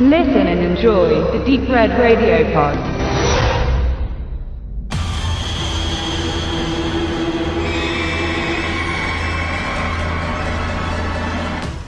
[0.00, 2.78] Listen and enjoy the Deep Red Radio Pod.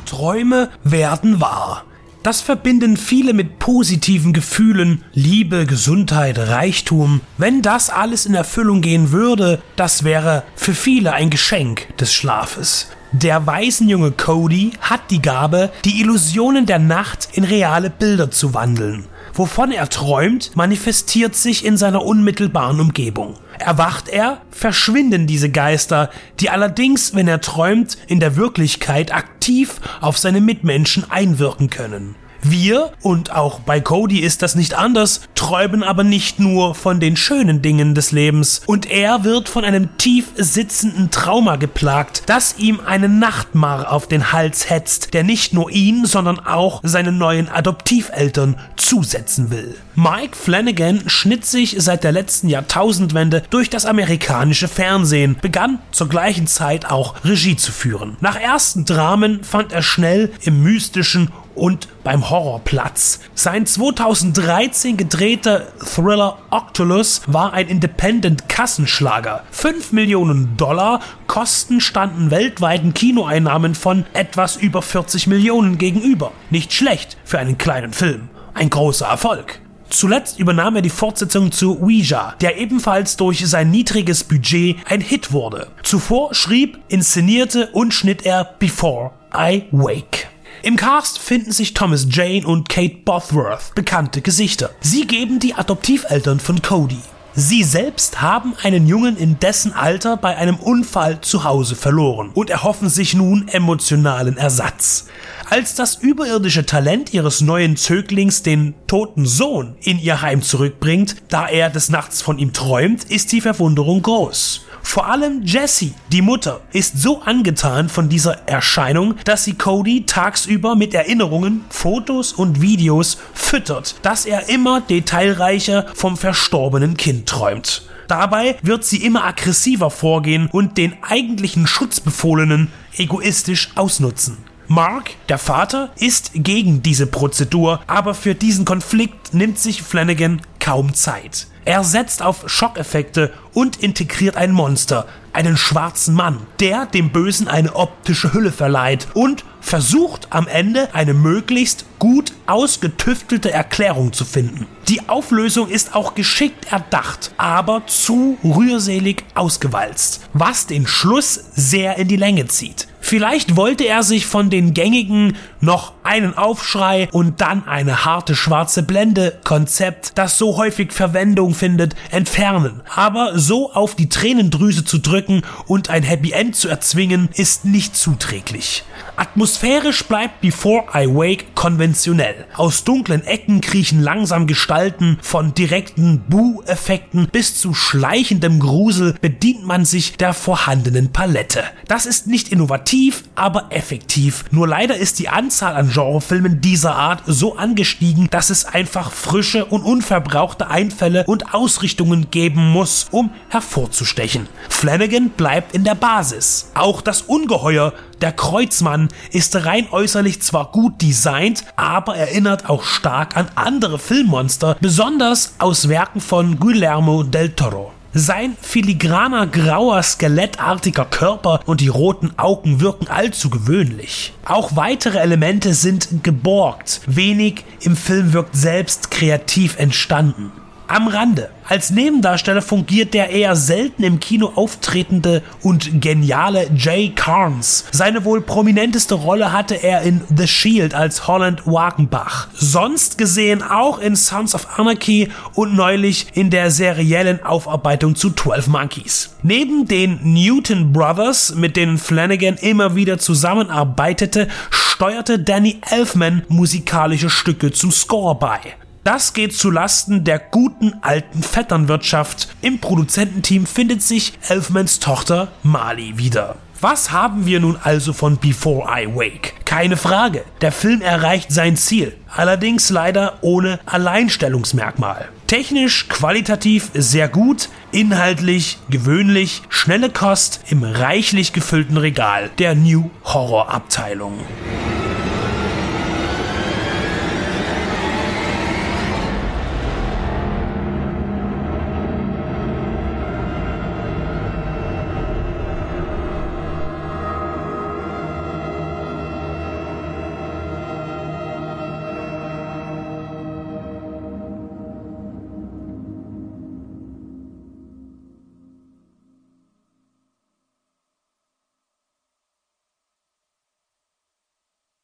[0.07, 1.85] Träume werden wahr.
[2.23, 7.23] Das verbinden viele mit positiven Gefühlen, Liebe, Gesundheit, Reichtum.
[7.39, 12.89] Wenn das alles in Erfüllung gehen würde, das wäre für viele ein Geschenk des Schlafes.
[13.13, 19.07] Der Waisenjunge Cody hat die Gabe, die Illusionen der Nacht in reale Bilder zu wandeln.
[19.33, 23.37] Wovon er träumt, manifestiert sich in seiner unmittelbaren Umgebung.
[23.71, 30.19] Erwacht er, verschwinden diese Geister, die allerdings, wenn er träumt, in der Wirklichkeit aktiv auf
[30.19, 32.17] seine Mitmenschen einwirken können.
[32.43, 37.17] Wir, und auch bei Cody ist das nicht anders, träumen aber nicht nur von den
[37.17, 42.81] schönen Dingen des Lebens, und er wird von einem tief sitzenden Trauma geplagt, das ihm
[42.81, 48.57] einen Nachtmar auf den Hals hetzt, der nicht nur ihn, sondern auch seinen neuen Adoptiveltern
[48.77, 49.77] zusetzen will.
[49.95, 56.47] Mike Flanagan schnitt sich seit der letzten Jahrtausendwende durch das amerikanische Fernsehen, begann zur gleichen
[56.47, 58.17] Zeit auch Regie zu führen.
[58.21, 63.21] Nach ersten Dramen fand er schnell im mystischen und beim Horror Platz.
[63.35, 69.45] Sein 2013 gedrehter Thriller Octolus war ein Independent-Kassenschlager.
[69.51, 76.33] 5 Millionen Dollar Kosten standen weltweiten Kinoeinnahmen von etwas über 40 Millionen gegenüber.
[76.51, 78.29] Nicht schlecht für einen kleinen Film.
[78.55, 79.61] Ein großer Erfolg.
[79.91, 85.33] Zuletzt übernahm er die Fortsetzung zu Ouija, der ebenfalls durch sein niedriges Budget ein Hit
[85.33, 85.67] wurde.
[85.83, 90.29] Zuvor schrieb, inszenierte und schnitt er Before I Wake.
[90.63, 94.71] Im Cast finden sich Thomas Jane und Kate Bothworth, bekannte Gesichter.
[94.81, 96.99] Sie geben die Adoptiveltern von Cody.
[97.33, 102.51] Sie selbst haben einen Jungen in dessen Alter bei einem Unfall zu Hause verloren und
[102.51, 105.07] erhoffen sich nun emotionalen Ersatz.
[105.49, 111.47] Als das überirdische Talent ihres neuen Zöglings den toten Sohn in ihr Heim zurückbringt, da
[111.47, 114.67] er des Nachts von ihm träumt, ist die Verwunderung groß.
[114.83, 120.75] Vor allem Jessie, die Mutter, ist so angetan von dieser Erscheinung, dass sie Cody tagsüber
[120.77, 127.83] mit Erinnerungen, Fotos und Videos füttert, dass er immer detailreicher vom verstorbenen Kind träumt.
[128.09, 134.39] Dabei wird sie immer aggressiver vorgehen und den eigentlichen Schutzbefohlenen egoistisch ausnutzen.
[134.67, 140.95] Mark, der Vater, ist gegen diese Prozedur, aber für diesen Konflikt nimmt sich Flanagan kaum
[140.95, 141.49] Zeit.
[141.65, 147.77] Er setzt auf Schockeffekte und integriert ein Monster, einen schwarzen Mann, der dem Bösen eine
[147.77, 154.67] optische Hülle verleiht und versucht am Ende eine möglichst gut ausgetüftelte Erklärung zu finden.
[154.89, 162.09] Die Auflösung ist auch geschickt erdacht, aber zu rührselig ausgewalzt, was den Schluss sehr in
[162.09, 162.89] die Länge zieht.
[163.01, 168.83] Vielleicht wollte er sich von den gängigen noch einen Aufschrei und dann eine harte schwarze
[168.83, 172.83] Blende Konzept, das so häufig Verwendung findet, entfernen.
[172.95, 177.97] Aber so auf die Tränendrüse zu drücken und ein Happy End zu erzwingen, ist nicht
[177.97, 178.85] zuträglich.
[179.17, 182.47] Atmosphärisch bleibt Before I Wake konventionell.
[182.55, 189.85] Aus dunklen Ecken kriechen langsam Gestalten, von direkten Buh-Effekten bis zu schleichendem Grusel bedient man
[189.85, 191.65] sich der vorhandenen Palette.
[191.87, 194.45] Das ist nicht innovativ, aber effektiv.
[194.51, 199.65] Nur leider ist die Anzahl an Genrefilmen dieser Art so angestiegen, dass es einfach frische
[199.67, 204.49] und unverbrauchte Einfälle und Ausrichtungen geben muss, um hervorzustechen.
[204.69, 206.71] Flanagan bleibt in der Basis.
[206.75, 213.37] Auch das Ungeheuer der Kreuzmann ist rein äußerlich zwar gut designt, aber erinnert auch stark
[213.37, 217.93] an andere Filmmonster, besonders aus Werken von Guillermo del Toro.
[218.13, 224.33] Sein filigraner grauer skelettartiger Körper und die roten Augen wirken allzu gewöhnlich.
[224.45, 227.03] Auch weitere Elemente sind geborgt.
[227.07, 230.51] Wenig im Film wirkt selbst kreativ entstanden.
[230.91, 231.51] Am Rande.
[231.69, 237.85] Als Nebendarsteller fungiert der eher selten im Kino auftretende und geniale Jay Carnes.
[237.93, 242.49] Seine wohl prominenteste Rolle hatte er in The Shield als Holland Wagenbach.
[242.55, 248.67] Sonst gesehen auch in Sons of Anarchy und neulich in der seriellen Aufarbeitung zu 12
[248.67, 249.37] Monkeys.
[249.45, 257.71] Neben den Newton Brothers, mit denen Flanagan immer wieder zusammenarbeitete, steuerte Danny Elfman musikalische Stücke
[257.71, 258.59] zum Score bei.
[259.03, 262.49] Das geht zu Lasten der guten alten Vetternwirtschaft.
[262.61, 266.57] Im Produzententeam findet sich Elfmans Tochter Mali wieder.
[266.83, 269.55] Was haben wir nun also von Before I Wake?
[269.65, 275.29] Keine Frage, der Film erreicht sein Ziel, allerdings leider ohne Alleinstellungsmerkmal.
[275.47, 283.71] Technisch qualitativ sehr gut, inhaltlich gewöhnlich, schnelle Kost im reichlich gefüllten Regal der New Horror
[283.71, 284.39] Abteilung.